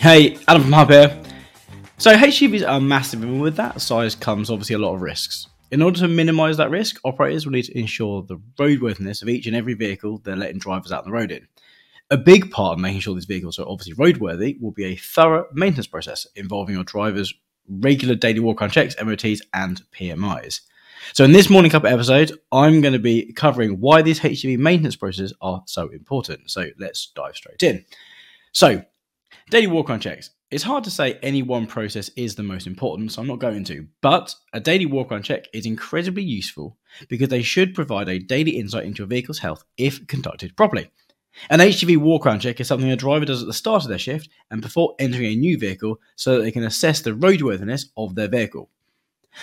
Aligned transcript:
Hey, 0.00 0.38
Adam 0.48 0.62
from 0.62 0.72
Hub 0.72 0.88
here. 0.88 1.22
So 1.98 2.16
HGVs 2.16 2.66
are 2.66 2.80
massive, 2.80 3.22
and 3.22 3.38
with 3.38 3.54
that 3.56 3.82
size 3.82 4.14
comes 4.14 4.48
obviously 4.48 4.76
a 4.76 4.78
lot 4.78 4.94
of 4.94 5.02
risks. 5.02 5.46
In 5.72 5.82
order 5.82 6.00
to 6.00 6.08
minimise 6.08 6.56
that 6.56 6.70
risk, 6.70 6.98
operators 7.04 7.44
will 7.44 7.52
need 7.52 7.66
to 7.66 7.78
ensure 7.78 8.22
the 8.22 8.38
roadworthiness 8.58 9.20
of 9.20 9.28
each 9.28 9.46
and 9.46 9.54
every 9.54 9.74
vehicle 9.74 10.16
they're 10.16 10.36
letting 10.36 10.58
drivers 10.58 10.90
out 10.90 11.04
on 11.04 11.10
the 11.10 11.14
road 11.14 11.30
in. 11.30 11.46
A 12.10 12.16
big 12.16 12.50
part 12.50 12.72
of 12.72 12.78
making 12.78 13.00
sure 13.00 13.14
these 13.14 13.26
vehicles 13.26 13.58
are 13.58 13.68
obviously 13.68 13.92
roadworthy 13.92 14.58
will 14.58 14.70
be 14.70 14.86
a 14.86 14.96
thorough 14.96 15.44
maintenance 15.52 15.86
process 15.86 16.26
involving 16.34 16.76
your 16.76 16.84
drivers' 16.84 17.34
regular 17.68 18.14
daily 18.14 18.40
walk 18.40 18.62
around 18.62 18.70
checks, 18.70 18.96
MOTs, 19.04 19.42
and 19.52 19.82
PMIs. 19.92 20.62
So, 21.12 21.24
in 21.24 21.32
this 21.32 21.50
Morning 21.50 21.70
Cuppa 21.70 21.92
episode, 21.92 22.32
I'm 22.50 22.80
going 22.80 22.94
to 22.94 22.98
be 22.98 23.34
covering 23.34 23.80
why 23.80 24.00
these 24.00 24.20
HGV 24.20 24.56
maintenance 24.56 24.96
processes 24.96 25.34
are 25.42 25.62
so 25.66 25.90
important. 25.90 26.50
So, 26.50 26.68
let's 26.78 27.12
dive 27.14 27.36
straight 27.36 27.62
in. 27.62 27.84
So, 28.52 28.82
Daily 29.50 29.66
walk 29.66 29.90
around 29.90 30.00
checks. 30.00 30.30
It's 30.50 30.64
hard 30.64 30.82
to 30.84 30.90
say 30.90 31.18
any 31.22 31.42
one 31.42 31.66
process 31.66 32.10
is 32.16 32.34
the 32.34 32.42
most 32.42 32.66
important, 32.66 33.12
so 33.12 33.22
I'm 33.22 33.28
not 33.28 33.38
going 33.38 33.64
to. 33.64 33.86
But 34.00 34.34
a 34.52 34.58
daily 34.58 34.86
walk 34.86 35.12
around 35.12 35.22
check 35.22 35.46
is 35.52 35.66
incredibly 35.66 36.24
useful 36.24 36.76
because 37.08 37.28
they 37.28 37.42
should 37.42 37.74
provide 37.74 38.08
a 38.08 38.18
daily 38.18 38.52
insight 38.52 38.84
into 38.84 38.98
your 38.98 39.06
vehicle's 39.06 39.38
health 39.38 39.64
if 39.76 40.06
conducted 40.08 40.56
properly. 40.56 40.90
An 41.48 41.60
HGV 41.60 41.96
walk 41.98 42.26
around 42.26 42.40
check 42.40 42.60
is 42.60 42.66
something 42.66 42.90
a 42.90 42.96
driver 42.96 43.24
does 43.24 43.40
at 43.40 43.46
the 43.46 43.52
start 43.52 43.84
of 43.84 43.88
their 43.88 43.98
shift 43.98 44.28
and 44.50 44.60
before 44.60 44.96
entering 44.98 45.26
a 45.26 45.36
new 45.36 45.56
vehicle 45.56 46.00
so 46.16 46.36
that 46.36 46.42
they 46.42 46.50
can 46.50 46.64
assess 46.64 47.00
the 47.00 47.12
roadworthiness 47.12 47.86
of 47.96 48.16
their 48.16 48.28
vehicle. 48.28 48.70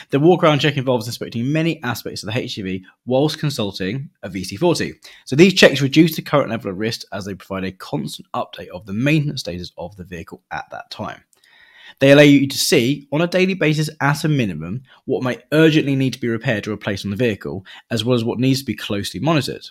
The 0.10 0.20
walk 0.20 0.44
around 0.44 0.60
check 0.60 0.78
involves 0.78 1.08
inspecting 1.08 1.52
many 1.52 1.82
aspects 1.84 2.24
of 2.24 2.28
the 2.28 2.40
HGV 2.40 2.84
whilst 3.06 3.40
consulting 3.40 4.10
a 4.24 4.30
VC40. 4.30 4.94
So 5.26 5.36
these 5.36 5.54
checks 5.54 5.82
reduce 5.82 6.16
the 6.16 6.22
current 6.22 6.50
level 6.50 6.72
of 6.72 6.78
risk 6.78 7.04
as 7.12 7.26
they 7.26 7.36
provide 7.36 7.64
a 7.64 7.72
constant 7.72 8.28
update 8.34 8.68
of 8.68 8.86
the 8.86 8.94
maintenance 8.94 9.42
status 9.42 9.72
of 9.78 9.96
the 9.96 10.04
vehicle 10.04 10.44
at 10.52 10.70
that 10.72 10.92
time. 10.92 11.24
They 12.00 12.12
allow 12.12 12.24
you 12.24 12.48
to 12.48 12.58
see, 12.58 13.08
on 13.12 13.22
a 13.22 13.28
daily 13.28 13.54
basis 13.54 13.90
at 14.02 14.24
a 14.24 14.30
minimum, 14.30 14.84
what 15.06 15.24
may 15.24 15.40
urgently 15.52 15.96
need 15.96 16.14
to 16.14 16.20
be 16.20 16.28
repaired 16.28 16.68
or 16.68 16.72
replaced 16.72 17.06
on 17.06 17.12
the 17.12 17.18
vehicle, 17.18 17.66
as 17.90 18.04
well 18.04 18.16
as 18.16 18.24
what 18.24 18.40
needs 18.40 18.60
to 18.60 18.66
be 18.66 18.76
closely 18.76 19.20
monitored. 19.20 19.68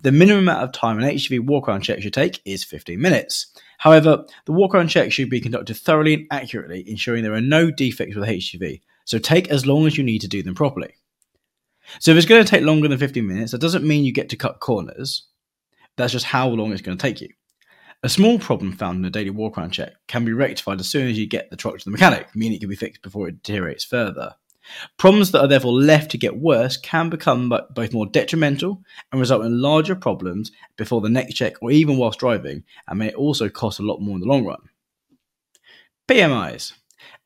The 0.00 0.12
minimum 0.12 0.44
amount 0.44 0.62
of 0.62 0.72
time 0.72 0.98
an 0.98 1.04
HGV 1.04 1.40
walkaround 1.40 1.82
check 1.82 2.00
should 2.00 2.14
take 2.14 2.40
is 2.46 2.64
15 2.64 2.98
minutes. 2.98 3.48
However, 3.78 4.24
the 4.46 4.52
walkaround 4.52 4.88
check 4.88 5.12
should 5.12 5.28
be 5.28 5.40
conducted 5.40 5.76
thoroughly 5.76 6.14
and 6.14 6.26
accurately, 6.30 6.88
ensuring 6.88 7.22
there 7.22 7.34
are 7.34 7.40
no 7.40 7.70
defects 7.70 8.14
with 8.14 8.26
the 8.26 8.32
HGV, 8.32 8.80
so 9.04 9.18
take 9.18 9.48
as 9.48 9.66
long 9.66 9.86
as 9.86 9.96
you 9.96 10.04
need 10.04 10.20
to 10.20 10.28
do 10.28 10.42
them 10.42 10.54
properly. 10.54 10.94
So 12.00 12.10
if 12.10 12.16
it's 12.16 12.26
going 12.26 12.44
to 12.44 12.50
take 12.50 12.62
longer 12.62 12.88
than 12.88 12.98
15 12.98 13.26
minutes, 13.26 13.52
that 13.52 13.60
doesn't 13.60 13.86
mean 13.86 14.04
you 14.04 14.12
get 14.12 14.30
to 14.30 14.36
cut 14.36 14.60
corners. 14.60 15.26
That's 15.96 16.12
just 16.12 16.26
how 16.26 16.48
long 16.48 16.72
it's 16.72 16.82
going 16.82 16.96
to 16.96 17.02
take 17.02 17.20
you. 17.20 17.28
A 18.02 18.08
small 18.08 18.38
problem 18.38 18.72
found 18.72 18.98
in 18.98 19.04
a 19.04 19.10
daily 19.10 19.30
walk 19.30 19.56
around 19.56 19.70
check 19.70 19.92
can 20.08 20.24
be 20.24 20.32
rectified 20.32 20.80
as 20.80 20.90
soon 20.90 21.08
as 21.08 21.18
you 21.18 21.26
get 21.26 21.50
the 21.50 21.56
truck 21.56 21.78
to 21.78 21.84
the 21.84 21.90
mechanic, 21.90 22.28
meaning 22.34 22.56
it 22.56 22.60
can 22.60 22.68
be 22.68 22.76
fixed 22.76 23.02
before 23.02 23.28
it 23.28 23.42
deteriorates 23.42 23.84
further. 23.84 24.34
Problems 24.96 25.30
that 25.30 25.40
are 25.40 25.48
therefore 25.48 25.72
left 25.72 26.10
to 26.10 26.18
get 26.18 26.38
worse 26.38 26.76
can 26.76 27.10
become 27.10 27.52
both 27.74 27.92
more 27.92 28.06
detrimental 28.06 28.82
and 29.12 29.20
result 29.20 29.44
in 29.44 29.60
larger 29.60 29.94
problems 29.94 30.52
before 30.76 31.00
the 31.00 31.08
next 31.08 31.34
check 31.34 31.54
or 31.62 31.70
even 31.70 31.96
whilst 31.96 32.18
driving, 32.18 32.64
and 32.88 32.98
may 32.98 33.12
also 33.12 33.48
cost 33.48 33.78
a 33.78 33.82
lot 33.82 34.00
more 34.00 34.14
in 34.14 34.20
the 34.20 34.26
long 34.26 34.44
run. 34.44 34.60
PMIs. 36.08 36.72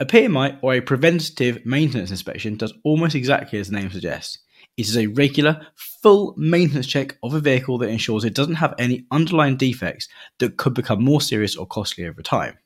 A 0.01 0.07
PMI 0.07 0.59
or 0.62 0.75
a 0.75 0.81
preventative 0.81 1.65
maintenance 1.67 2.11
inspection 2.11 2.57
does 2.57 2.73
almost 2.84 3.15
exactly 3.15 3.59
as 3.59 3.69
the 3.69 3.77
name 3.77 3.91
suggests. 3.91 4.39
It 4.77 4.87
is 4.87 4.97
a 4.97 5.09
regular, 5.09 5.66
full 5.75 6.34
maintenance 6.37 6.87
check 6.87 7.16
of 7.22 7.34
a 7.34 7.41
vehicle 7.41 7.78
that 7.78 7.88
ensures 7.88 8.25
it 8.25 8.34
doesn't 8.34 8.55
have 8.55 8.75
any 8.78 9.06
underlying 9.11 9.56
defects 9.56 10.09
that 10.38 10.56
could 10.56 10.75
become 10.75 11.03
more 11.03 11.21
serious 11.21 11.56
or 11.56 11.67
costly 11.67 12.06
over 12.06 12.22
time. 12.22 12.59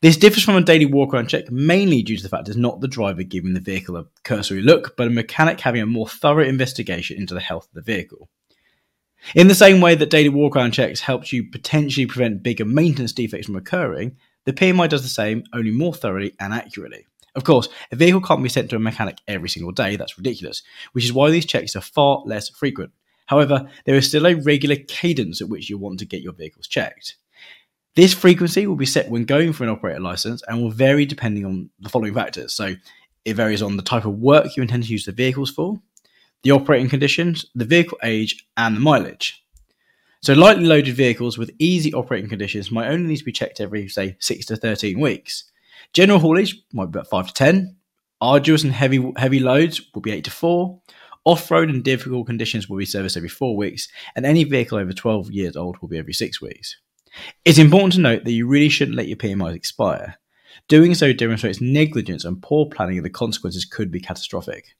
This 0.00 0.16
differs 0.16 0.42
from 0.42 0.56
a 0.56 0.62
daily 0.62 0.86
walk 0.86 1.14
around 1.14 1.28
check 1.28 1.50
mainly 1.50 2.02
due 2.02 2.16
to 2.16 2.22
the 2.22 2.28
fact 2.28 2.48
it's 2.48 2.56
not 2.56 2.80
the 2.80 2.88
driver 2.88 3.22
giving 3.22 3.54
the 3.54 3.60
vehicle 3.60 3.96
a 3.96 4.06
cursory 4.24 4.62
look, 4.62 4.96
but 4.96 5.06
a 5.06 5.10
mechanic 5.10 5.60
having 5.60 5.82
a 5.82 5.86
more 5.86 6.08
thorough 6.08 6.44
investigation 6.44 7.16
into 7.16 7.34
the 7.34 7.40
health 7.40 7.68
of 7.68 7.74
the 7.74 7.92
vehicle. 7.92 8.28
In 9.34 9.48
the 9.48 9.54
same 9.54 9.80
way 9.80 9.94
that 9.94 10.10
daily 10.10 10.28
walk 10.28 10.56
around 10.56 10.72
checks 10.72 11.00
helps 11.00 11.32
you 11.32 11.44
potentially 11.48 12.06
prevent 12.06 12.42
bigger 12.42 12.64
maintenance 12.64 13.12
defects 13.12 13.46
from 13.46 13.56
occurring, 13.56 14.16
the 14.44 14.52
PMI 14.52 14.88
does 14.88 15.02
the 15.02 15.08
same, 15.08 15.44
only 15.52 15.70
more 15.70 15.94
thoroughly 15.94 16.34
and 16.40 16.52
accurately. 16.52 17.06
Of 17.34 17.44
course, 17.44 17.68
a 17.90 17.96
vehicle 17.96 18.20
can't 18.20 18.42
be 18.42 18.48
sent 18.48 18.70
to 18.70 18.76
a 18.76 18.80
mechanic 18.80 19.18
every 19.26 19.48
single 19.48 19.72
day, 19.72 19.96
that's 19.96 20.16
ridiculous, 20.16 20.62
which 20.92 21.04
is 21.04 21.12
why 21.12 21.30
these 21.30 21.46
checks 21.46 21.74
are 21.74 21.80
far 21.80 22.22
less 22.24 22.48
frequent. 22.48 22.92
However, 23.26 23.68
there 23.86 23.96
is 23.96 24.06
still 24.06 24.26
a 24.26 24.34
regular 24.34 24.76
cadence 24.76 25.40
at 25.40 25.48
which 25.48 25.68
you 25.68 25.78
want 25.78 25.98
to 25.98 26.06
get 26.06 26.22
your 26.22 26.32
vehicles 26.32 26.68
checked. 26.68 27.16
This 27.96 28.12
frequency 28.12 28.66
will 28.66 28.76
be 28.76 28.86
set 28.86 29.10
when 29.10 29.24
going 29.24 29.52
for 29.52 29.64
an 29.64 29.70
operator 29.70 30.00
license 30.00 30.42
and 30.46 30.60
will 30.60 30.70
vary 30.70 31.06
depending 31.06 31.44
on 31.44 31.70
the 31.80 31.88
following 31.88 32.14
factors. 32.14 32.52
So, 32.52 32.74
it 33.24 33.34
varies 33.34 33.62
on 33.62 33.76
the 33.76 33.82
type 33.82 34.04
of 34.04 34.18
work 34.18 34.56
you 34.56 34.62
intend 34.62 34.84
to 34.84 34.92
use 34.92 35.06
the 35.06 35.12
vehicles 35.12 35.50
for, 35.50 35.80
the 36.42 36.50
operating 36.50 36.90
conditions, 36.90 37.46
the 37.54 37.64
vehicle 37.64 37.98
age, 38.02 38.46
and 38.56 38.76
the 38.76 38.80
mileage. 38.80 39.43
So 40.24 40.32
lightly 40.32 40.64
loaded 40.64 40.94
vehicles 40.94 41.36
with 41.36 41.50
easy 41.58 41.92
operating 41.92 42.30
conditions 42.30 42.70
might 42.70 42.88
only 42.88 43.08
need 43.08 43.18
to 43.18 43.24
be 43.26 43.30
checked 43.30 43.60
every, 43.60 43.88
say, 43.88 44.16
6 44.20 44.46
to 44.46 44.56
13 44.56 44.98
weeks. 44.98 45.52
General 45.92 46.18
haulage 46.18 46.62
might 46.72 46.86
be 46.86 46.98
about 46.98 47.10
5 47.10 47.26
to 47.26 47.34
10. 47.34 47.76
Arduous 48.22 48.64
and 48.64 48.72
heavy 48.72 49.12
heavy 49.18 49.38
loads 49.38 49.82
will 49.92 50.00
be 50.00 50.12
8 50.12 50.24
to 50.24 50.30
4. 50.30 50.80
Off-road 51.26 51.68
and 51.68 51.84
difficult 51.84 52.26
conditions 52.26 52.70
will 52.70 52.78
be 52.78 52.86
serviced 52.86 53.18
every 53.18 53.28
4 53.28 53.54
weeks, 53.54 53.86
and 54.16 54.24
any 54.24 54.44
vehicle 54.44 54.78
over 54.78 54.94
12 54.94 55.30
years 55.30 55.56
old 55.56 55.76
will 55.82 55.88
be 55.88 55.98
every 55.98 56.14
6 56.14 56.40
weeks. 56.40 56.78
It's 57.44 57.58
important 57.58 57.92
to 57.92 58.00
note 58.00 58.24
that 58.24 58.32
you 58.32 58.46
really 58.46 58.70
shouldn't 58.70 58.96
let 58.96 59.08
your 59.08 59.18
PMIs 59.18 59.54
expire. 59.54 60.18
Doing 60.68 60.94
so 60.94 61.12
demonstrates 61.12 61.60
negligence 61.60 62.24
and 62.24 62.42
poor 62.42 62.64
planning, 62.64 62.96
and 62.96 63.04
the 63.04 63.10
consequences 63.10 63.66
could 63.66 63.90
be 63.90 64.00
catastrophic. 64.00 64.74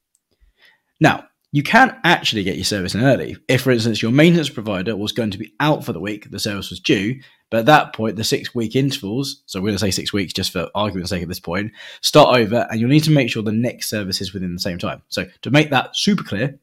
Now, 1.00 1.26
you 1.54 1.62
can 1.62 1.96
actually 2.02 2.42
get 2.42 2.56
your 2.56 2.64
service 2.64 2.96
in 2.96 3.04
early. 3.04 3.36
If, 3.46 3.62
for 3.62 3.70
instance, 3.70 4.02
your 4.02 4.10
maintenance 4.10 4.48
provider 4.50 4.96
was 4.96 5.12
going 5.12 5.30
to 5.30 5.38
be 5.38 5.54
out 5.60 5.84
for 5.84 5.92
the 5.92 6.00
week, 6.00 6.28
the 6.28 6.40
service 6.40 6.68
was 6.68 6.80
due, 6.80 7.20
but 7.48 7.58
at 7.58 7.66
that 7.66 7.92
point, 7.92 8.16
the 8.16 8.24
six 8.24 8.56
week 8.56 8.74
intervals, 8.74 9.44
so 9.46 9.60
we're 9.60 9.68
going 9.68 9.76
to 9.76 9.78
say 9.78 9.92
six 9.92 10.12
weeks 10.12 10.32
just 10.32 10.50
for 10.50 10.68
argument's 10.74 11.10
sake 11.10 11.22
at 11.22 11.28
this 11.28 11.38
point, 11.38 11.70
start 12.00 12.36
over, 12.36 12.66
and 12.68 12.80
you'll 12.80 12.90
need 12.90 13.04
to 13.04 13.12
make 13.12 13.30
sure 13.30 13.40
the 13.40 13.52
next 13.52 13.88
service 13.88 14.20
is 14.20 14.34
within 14.34 14.52
the 14.52 14.58
same 14.58 14.78
time. 14.78 15.02
So, 15.10 15.26
to 15.42 15.50
make 15.52 15.70
that 15.70 15.94
super 15.96 16.24
clear, 16.24 16.58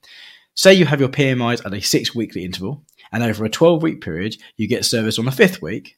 say 0.55 0.73
you 0.73 0.85
have 0.85 0.99
your 0.99 1.07
PMIs 1.07 1.65
at 1.65 1.73
a 1.73 1.79
six 1.79 2.13
weekly 2.13 2.43
interval, 2.43 2.83
and 3.13 3.23
over 3.23 3.45
a 3.45 3.49
12 3.49 3.81
week 3.81 4.01
period, 4.01 4.35
you 4.57 4.67
get 4.67 4.83
service 4.83 5.17
on 5.17 5.23
the 5.23 5.31
fifth 5.31 5.61
week. 5.61 5.95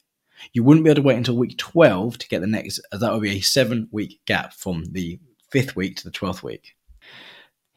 You 0.52 0.62
wouldn't 0.62 0.84
be 0.84 0.90
able 0.90 1.02
to 1.02 1.08
wait 1.08 1.16
until 1.16 1.36
week 1.36 1.58
12 1.58 2.18
to 2.18 2.28
get 2.28 2.42
the 2.42 2.46
next, 2.46 2.80
as 2.92 3.00
that 3.00 3.12
would 3.12 3.22
be 3.22 3.38
a 3.38 3.40
seven 3.40 3.88
week 3.90 4.20
gap 4.24 4.52
from 4.52 4.84
the 4.92 5.18
fifth 5.50 5.74
week 5.74 5.96
to 5.96 6.04
the 6.04 6.12
12th 6.12 6.44
week. 6.44 6.76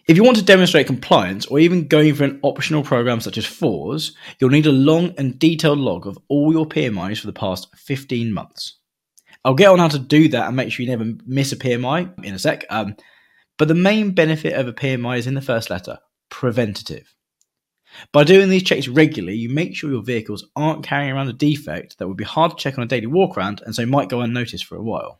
If 0.07 0.15
you 0.15 0.23
want 0.23 0.37
to 0.37 0.43
demonstrate 0.43 0.87
compliance 0.87 1.47
or 1.47 1.59
even 1.59 1.89
going 1.89 2.15
for 2.15 2.23
an 2.23 2.39
optional 2.41 2.81
program 2.81 3.19
such 3.19 3.37
as 3.37 3.45
FORS, 3.45 4.15
you'll 4.39 4.51
need 4.51 4.65
a 4.65 4.71
long 4.71 5.13
and 5.17 5.37
detailed 5.37 5.79
log 5.79 6.07
of 6.07 6.17
all 6.29 6.53
your 6.53 6.65
PMIs 6.65 7.19
for 7.19 7.27
the 7.27 7.33
past 7.33 7.67
15 7.75 8.31
months. 8.31 8.77
I'll 9.43 9.53
get 9.53 9.67
on 9.67 9.79
how 9.79 9.89
to 9.89 9.99
do 9.99 10.29
that 10.29 10.47
and 10.47 10.55
make 10.55 10.71
sure 10.71 10.85
you 10.85 10.89
never 10.89 11.11
miss 11.25 11.51
a 11.51 11.57
PMI 11.57 12.23
in 12.23 12.33
a 12.33 12.39
sec. 12.39 12.63
Um, 12.69 12.95
but 13.57 13.67
the 13.67 13.75
main 13.75 14.11
benefit 14.11 14.53
of 14.53 14.69
a 14.69 14.73
PMI 14.73 15.17
is 15.17 15.27
in 15.27 15.33
the 15.33 15.41
first 15.41 15.69
letter 15.69 15.99
preventative. 16.29 17.13
By 18.13 18.23
doing 18.23 18.47
these 18.47 18.63
checks 18.63 18.87
regularly, 18.87 19.35
you 19.35 19.49
make 19.49 19.75
sure 19.75 19.91
your 19.91 20.03
vehicles 20.03 20.47
aren't 20.55 20.85
carrying 20.85 21.11
around 21.11 21.27
a 21.27 21.33
defect 21.33 21.97
that 21.97 22.07
would 22.07 22.15
be 22.15 22.23
hard 22.23 22.51
to 22.51 22.57
check 22.57 22.77
on 22.77 22.83
a 22.85 22.87
daily 22.87 23.07
walk 23.07 23.37
around 23.37 23.61
and 23.65 23.75
so 23.75 23.85
might 23.85 24.07
go 24.07 24.21
unnoticed 24.21 24.63
for 24.63 24.77
a 24.77 24.83
while. 24.83 25.19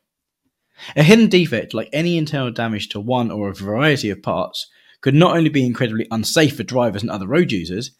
A 0.95 1.04
hidden 1.04 1.28
defect, 1.28 1.74
like 1.74 1.89
any 1.92 2.18
internal 2.18 2.51
damage 2.51 2.88
to 2.89 3.01
one 3.01 3.31
or 3.31 3.50
a 3.50 3.54
variety 3.54 4.10
of 4.10 4.22
parts, 4.22 4.68
could 5.02 5.16
not 5.16 5.36
only 5.36 5.50
be 5.50 5.66
incredibly 5.66 6.08
unsafe 6.12 6.58
for 6.58 6.64
drivers 6.64 7.02
and 7.02 7.12
other 7.12 7.28
road 7.28 7.52
users, 7.52 7.92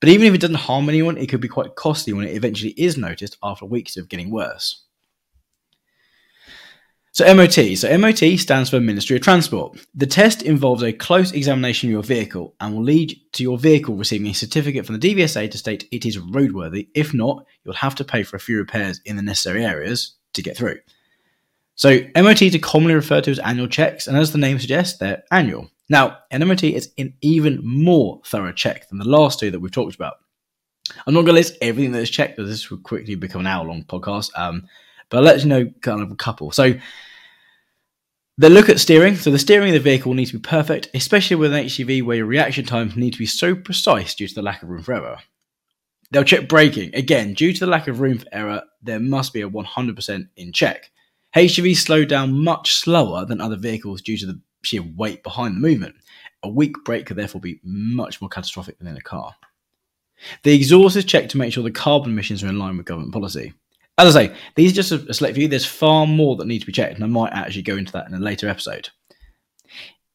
but 0.00 0.08
even 0.08 0.26
if 0.26 0.34
it 0.34 0.40
doesn't 0.40 0.56
harm 0.56 0.88
anyone, 0.88 1.16
it 1.16 1.28
could 1.28 1.40
be 1.40 1.48
quite 1.48 1.74
costly 1.74 2.12
when 2.12 2.26
it 2.26 2.36
eventually 2.36 2.72
is 2.72 2.96
noticed 2.96 3.36
after 3.42 3.64
weeks 3.64 3.96
of 3.96 4.08
getting 4.08 4.30
worse. 4.30 4.82
So 7.16 7.34
MOT. 7.34 7.78
So 7.78 7.96
MOT 7.96 8.38
stands 8.38 8.68
for 8.68 8.78
Ministry 8.78 9.16
of 9.16 9.22
Transport. 9.22 9.78
The 9.94 10.06
test 10.06 10.42
involves 10.42 10.82
a 10.82 10.92
close 10.92 11.32
examination 11.32 11.88
of 11.88 11.92
your 11.92 12.02
vehicle 12.02 12.54
and 12.60 12.74
will 12.74 12.82
lead 12.82 13.18
to 13.32 13.42
your 13.42 13.56
vehicle 13.56 13.96
receiving 13.96 14.26
a 14.26 14.34
certificate 14.34 14.84
from 14.84 15.00
the 15.00 15.14
DVSA 15.14 15.50
to 15.50 15.56
state 15.56 15.88
it 15.90 16.04
is 16.04 16.18
roadworthy. 16.18 16.88
If 16.94 17.14
not, 17.14 17.46
you'll 17.64 17.72
have 17.72 17.94
to 17.94 18.04
pay 18.04 18.22
for 18.22 18.36
a 18.36 18.40
few 18.40 18.58
repairs 18.58 19.00
in 19.06 19.16
the 19.16 19.22
necessary 19.22 19.64
areas 19.64 20.14
to 20.34 20.42
get 20.42 20.58
through. 20.58 20.76
So 21.74 22.00
MOTs 22.14 22.54
are 22.54 22.58
commonly 22.58 22.94
referred 22.94 23.24
to 23.24 23.30
as 23.30 23.38
annual 23.38 23.68
checks, 23.68 24.06
and 24.06 24.16
as 24.18 24.32
the 24.32 24.38
name 24.38 24.58
suggests, 24.58 24.98
they're 24.98 25.22
annual. 25.30 25.70
Now, 25.88 26.18
an 26.30 26.42
is 26.50 26.92
an 26.98 27.14
even 27.20 27.60
more 27.62 28.20
thorough 28.26 28.52
check 28.52 28.88
than 28.88 28.98
the 28.98 29.08
last 29.08 29.38
two 29.38 29.50
that 29.50 29.60
we've 29.60 29.70
talked 29.70 29.94
about. 29.94 30.14
I'm 31.06 31.14
not 31.14 31.20
going 31.20 31.26
to 31.28 31.32
list 31.34 31.56
everything 31.60 31.92
that 31.92 32.02
is 32.02 32.10
checked, 32.10 32.36
because 32.36 32.50
this 32.50 32.70
will 32.70 32.78
quickly 32.78 33.14
become 33.14 33.42
an 33.42 33.46
hour 33.46 33.64
long 33.64 33.84
podcast. 33.84 34.30
Um, 34.36 34.66
but 35.08 35.18
I'll 35.18 35.24
let 35.24 35.42
you 35.42 35.48
know 35.48 35.70
kind 35.80 36.02
of 36.02 36.10
a 36.10 36.16
couple. 36.16 36.50
So 36.50 36.74
they 38.38 38.48
look 38.48 38.68
at 38.68 38.80
steering. 38.80 39.16
So 39.16 39.30
the 39.30 39.38
steering 39.38 39.68
of 39.68 39.74
the 39.74 39.90
vehicle 39.90 40.14
needs 40.14 40.30
to 40.32 40.38
be 40.38 40.42
perfect, 40.42 40.88
especially 40.94 41.36
with 41.36 41.52
an 41.52 41.64
HGV 41.64 42.04
where 42.04 42.18
your 42.18 42.26
reaction 42.26 42.64
times 42.64 42.96
need 42.96 43.12
to 43.12 43.18
be 43.18 43.26
so 43.26 43.54
precise 43.54 44.14
due 44.14 44.28
to 44.28 44.34
the 44.34 44.42
lack 44.42 44.62
of 44.62 44.68
room 44.68 44.82
for 44.82 44.94
error. 44.94 45.18
They'll 46.10 46.24
check 46.24 46.48
braking. 46.48 46.94
Again, 46.94 47.34
due 47.34 47.52
to 47.52 47.60
the 47.60 47.70
lack 47.70 47.88
of 47.88 48.00
room 48.00 48.18
for 48.18 48.26
error, 48.32 48.62
there 48.82 49.00
must 49.00 49.32
be 49.32 49.40
a 49.40 49.48
100% 49.48 50.28
in 50.36 50.52
check. 50.52 50.90
HGVs 51.34 51.76
slow 51.76 52.04
down 52.04 52.44
much 52.44 52.74
slower 52.74 53.26
than 53.26 53.40
other 53.40 53.56
vehicles 53.56 54.02
due 54.02 54.16
to 54.16 54.26
the 54.26 54.40
sheer 54.66 54.82
weight 54.82 55.22
behind 55.22 55.56
the 55.56 55.60
movement. 55.60 55.94
A 56.42 56.48
weak 56.48 56.76
brake 56.84 57.06
could 57.06 57.16
therefore 57.16 57.40
be 57.40 57.60
much 57.64 58.20
more 58.20 58.28
catastrophic 58.28 58.78
than 58.78 58.88
in 58.88 58.96
a 58.96 59.00
car. 59.00 59.34
The 60.42 60.54
exhaust 60.54 60.96
is 60.96 61.04
checked 61.04 61.30
to 61.32 61.38
make 61.38 61.52
sure 61.52 61.62
the 61.62 61.70
carbon 61.70 62.12
emissions 62.12 62.42
are 62.42 62.48
in 62.48 62.58
line 62.58 62.76
with 62.76 62.86
government 62.86 63.12
policy. 63.12 63.52
As 63.98 64.14
I 64.14 64.26
say, 64.26 64.36
these 64.54 64.72
are 64.72 64.82
just 64.82 64.92
a 64.92 65.14
select 65.14 65.36
few. 65.36 65.48
There's 65.48 65.64
far 65.64 66.06
more 66.06 66.36
that 66.36 66.46
need 66.46 66.60
to 66.60 66.66
be 66.66 66.72
checked, 66.72 66.96
and 66.96 67.04
I 67.04 67.06
might 67.06 67.32
actually 67.32 67.62
go 67.62 67.76
into 67.76 67.92
that 67.92 68.08
in 68.08 68.14
a 68.14 68.18
later 68.18 68.48
episode. 68.48 68.90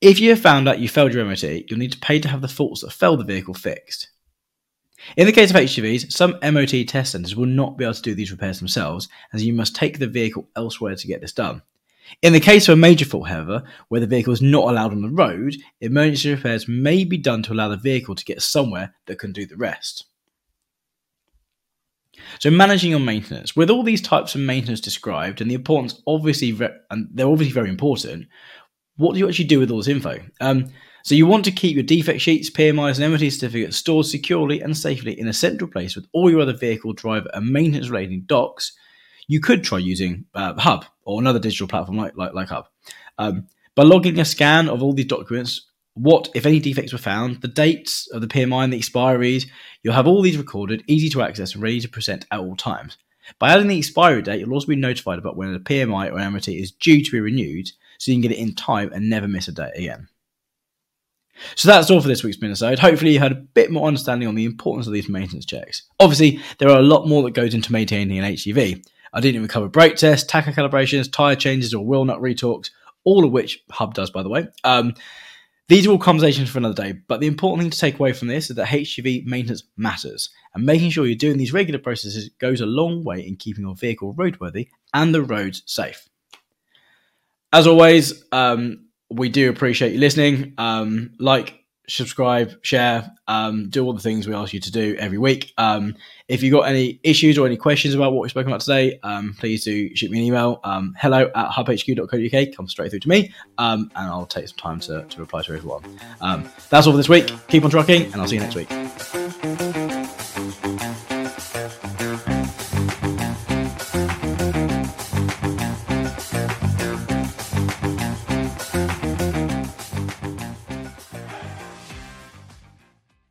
If 0.01 0.19
you 0.19 0.29
have 0.31 0.39
found 0.39 0.67
out 0.67 0.79
you 0.79 0.89
failed 0.89 1.13
your 1.13 1.25
MOT, 1.25 1.43
you'll 1.43 1.79
need 1.79 1.91
to 1.91 1.99
pay 1.99 2.19
to 2.19 2.27
have 2.27 2.41
the 2.41 2.47
faults 2.47 2.81
that 2.81 2.91
failed 2.91 3.19
the 3.19 3.23
vehicle 3.23 3.53
fixed. 3.53 4.09
In 5.17 5.25
the 5.25 5.31
case 5.31 5.49
of 5.49 5.55
HGVs, 5.55 6.11
some 6.11 6.37
MOT 6.43 6.87
test 6.87 7.11
centres 7.11 7.35
will 7.35 7.47
not 7.47 7.77
be 7.77 7.83
able 7.83 7.95
to 7.95 8.01
do 8.01 8.13
these 8.13 8.31
repairs 8.31 8.59
themselves, 8.59 9.09
as 9.33 9.43
you 9.43 9.53
must 9.53 9.75
take 9.75 9.97
the 9.97 10.07
vehicle 10.07 10.47
elsewhere 10.55 10.95
to 10.95 11.07
get 11.07 11.21
this 11.21 11.33
done. 11.33 11.63
In 12.21 12.33
the 12.33 12.39
case 12.39 12.67
of 12.67 12.73
a 12.73 12.81
major 12.81 13.05
fault, 13.05 13.27
however, 13.27 13.63
where 13.87 14.01
the 14.01 14.07
vehicle 14.07 14.33
is 14.33 14.41
not 14.41 14.69
allowed 14.69 14.91
on 14.91 15.01
the 15.01 15.09
road, 15.09 15.55
emergency 15.79 16.31
repairs 16.31 16.67
may 16.67 17.03
be 17.03 17.17
done 17.17 17.41
to 17.43 17.53
allow 17.53 17.69
the 17.69 17.77
vehicle 17.77 18.15
to 18.15 18.25
get 18.25 18.41
somewhere 18.41 18.93
that 19.07 19.19
can 19.19 19.31
do 19.31 19.45
the 19.45 19.57
rest. 19.57 20.05
So 22.39 22.51
managing 22.51 22.91
your 22.91 22.99
maintenance 22.99 23.55
with 23.55 23.69
all 23.69 23.83
these 23.83 24.01
types 24.01 24.35
of 24.35 24.41
maintenance 24.41 24.81
described 24.81 25.41
and 25.41 25.49
the 25.49 25.55
importance 25.55 26.01
obviously 26.05 26.55
and 26.89 27.07
they're 27.13 27.27
obviously 27.27 27.53
very 27.53 27.69
important. 27.69 28.27
What 28.97 29.13
do 29.13 29.19
you 29.19 29.27
actually 29.27 29.45
do 29.45 29.59
with 29.59 29.71
all 29.71 29.77
this 29.77 29.87
info? 29.87 30.19
Um, 30.39 30.67
so 31.03 31.15
you 31.15 31.25
want 31.25 31.45
to 31.45 31.51
keep 31.51 31.75
your 31.75 31.83
defect 31.83 32.21
sheets, 32.21 32.51
PMIs, 32.51 32.99
and 32.99 33.11
MOT 33.11 33.31
certificates 33.31 33.77
stored 33.77 34.05
securely 34.05 34.61
and 34.61 34.77
safely 34.77 35.19
in 35.19 35.27
a 35.27 35.33
central 35.33 35.69
place 35.69 35.95
with 35.95 36.05
all 36.13 36.29
your 36.29 36.41
other 36.41 36.55
vehicle, 36.55 36.93
driver, 36.93 37.29
and 37.33 37.49
maintenance 37.49 37.89
related 37.89 38.27
docs. 38.27 38.73
You 39.27 39.39
could 39.39 39.63
try 39.63 39.77
using 39.77 40.25
uh, 40.33 40.53
Hub 40.59 40.85
or 41.03 41.19
another 41.19 41.39
digital 41.39 41.67
platform 41.67 41.97
like 41.97 42.15
like, 42.15 42.33
like 42.33 42.49
Hub. 42.49 42.67
Um, 43.17 43.47
by 43.75 43.83
logging 43.83 44.19
a 44.19 44.25
scan 44.25 44.67
of 44.67 44.83
all 44.83 44.93
these 44.93 45.05
documents, 45.05 45.67
what, 45.93 46.29
if 46.33 46.45
any, 46.45 46.59
defects 46.59 46.93
were 46.93 46.99
found, 46.99 47.41
the 47.41 47.47
dates 47.47 48.09
of 48.11 48.21
the 48.21 48.27
PMI 48.27 48.63
and 48.63 48.73
the 48.73 48.79
expiries, 48.79 49.47
you'll 49.83 49.93
have 49.93 50.07
all 50.07 50.21
these 50.21 50.37
recorded, 50.37 50.83
easy 50.87 51.09
to 51.09 51.21
access, 51.21 51.53
and 51.53 51.61
ready 51.61 51.79
to 51.81 51.89
present 51.89 52.25
at 52.31 52.39
all 52.39 52.55
times. 52.55 52.97
By 53.39 53.51
adding 53.51 53.67
the 53.67 53.77
expiry 53.77 54.21
date, 54.21 54.39
you'll 54.39 54.53
also 54.53 54.67
be 54.67 54.75
notified 54.75 55.19
about 55.19 55.37
when 55.37 55.53
a 55.53 55.59
PMI 55.59 56.11
or 56.11 56.31
MOT 56.31 56.47
is 56.47 56.71
due 56.71 57.03
to 57.03 57.11
be 57.11 57.19
renewed, 57.19 57.69
so 57.97 58.11
you 58.11 58.15
can 58.15 58.21
get 58.21 58.31
it 58.31 58.41
in 58.41 58.55
time 58.55 58.91
and 58.93 59.09
never 59.09 59.27
miss 59.27 59.47
a 59.47 59.51
date 59.51 59.73
again. 59.75 60.07
So 61.55 61.67
that's 61.67 61.89
all 61.89 62.01
for 62.01 62.07
this 62.07 62.23
week's 62.23 62.37
minisode. 62.37 62.79
Hopefully 62.79 63.13
you 63.13 63.19
had 63.19 63.31
a 63.31 63.35
bit 63.35 63.71
more 63.71 63.87
understanding 63.87 64.27
on 64.27 64.35
the 64.35 64.45
importance 64.45 64.87
of 64.87 64.93
these 64.93 65.09
maintenance 65.09 65.45
checks. 65.45 65.83
Obviously, 65.99 66.39
there 66.59 66.69
are 66.69 66.79
a 66.79 66.83
lot 66.83 67.07
more 67.07 67.23
that 67.23 67.33
goes 67.33 67.53
into 67.53 67.71
maintaining 67.71 68.19
an 68.19 68.33
HGV. 68.33 68.85
I 69.13 69.19
didn't 69.19 69.35
even 69.35 69.47
cover 69.47 69.67
brake 69.67 69.95
tests, 69.95 70.29
tacho 70.29 70.53
calibrations, 70.53 71.11
tyre 71.11 71.35
changes, 71.35 71.73
or 71.73 71.85
wheel 71.85 72.05
nut 72.05 72.21
retorques, 72.21 72.69
all 73.03 73.25
of 73.25 73.31
which 73.31 73.63
Hub 73.71 73.93
does, 73.93 74.09
by 74.09 74.23
the 74.23 74.29
way. 74.29 74.47
Um, 74.63 74.93
these 75.67 75.87
are 75.87 75.91
all 75.91 75.97
conversations 75.97 76.49
for 76.49 76.57
another 76.57 76.75
day, 76.75 76.99
but 77.07 77.21
the 77.21 77.27
important 77.27 77.61
thing 77.61 77.71
to 77.71 77.79
take 77.79 77.97
away 77.97 78.11
from 78.13 78.27
this 78.27 78.49
is 78.49 78.57
that 78.57 78.67
HGV 78.67 79.25
maintenance 79.25 79.63
matters, 79.77 80.29
and 80.53 80.65
making 80.65 80.89
sure 80.89 81.05
you're 81.05 81.15
doing 81.15 81.37
these 81.37 81.53
regular 81.53 81.79
processes 81.79 82.29
goes 82.39 82.59
a 82.61 82.65
long 82.65 83.03
way 83.03 83.25
in 83.25 83.37
keeping 83.37 83.63
your 83.63 83.75
vehicle 83.75 84.13
roadworthy 84.15 84.67
and 84.93 85.15
the 85.15 85.21
roads 85.21 85.63
safe. 85.65 86.09
As 87.53 87.67
always, 87.67 88.23
um, 88.31 88.87
we 89.09 89.29
do 89.29 89.49
appreciate 89.49 89.93
you 89.93 89.99
listening. 89.99 90.53
Um, 90.57 91.11
like, 91.19 91.60
subscribe, 91.91 92.53
share, 92.63 93.11
um, 93.27 93.69
do 93.69 93.83
all 93.83 93.93
the 93.93 94.01
things 94.01 94.27
we 94.27 94.33
ask 94.33 94.53
you 94.53 94.59
to 94.59 94.71
do 94.71 94.95
every 94.97 95.17
week. 95.17 95.53
Um, 95.57 95.95
if 96.27 96.41
you've 96.41 96.53
got 96.53 96.61
any 96.61 96.99
issues 97.03 97.37
or 97.37 97.45
any 97.45 97.57
questions 97.57 97.93
about 97.93 98.13
what 98.13 98.21
we've 98.21 98.31
spoken 98.31 98.51
about 98.51 98.61
today, 98.61 98.99
um, 99.03 99.35
please 99.37 99.63
do 99.63 99.93
shoot 99.95 100.09
me 100.09 100.19
an 100.19 100.25
email. 100.25 100.59
Um, 100.63 100.95
hello 100.97 101.29
at 101.35 101.49
hubhq.co.uk. 101.49 102.55
Come 102.55 102.67
straight 102.67 102.89
through 102.89 103.01
to 103.01 103.09
me, 103.09 103.33
um, 103.57 103.91
and 103.95 104.07
I'll 104.07 104.25
take 104.25 104.47
some 104.47 104.57
time 104.57 104.79
to, 104.81 105.03
to 105.03 105.19
reply 105.19 105.41
to 105.43 105.53
everyone. 105.53 105.83
Um, 106.21 106.49
that's 106.69 106.87
all 106.87 106.93
for 106.93 106.97
this 106.97 107.09
week. 107.09 107.31
Keep 107.47 107.65
on 107.65 107.69
trucking, 107.69 108.11
and 108.11 108.15
I'll 108.15 108.27
see 108.27 108.35
you 108.35 108.41
next 108.41 108.55
week. 108.55 109.80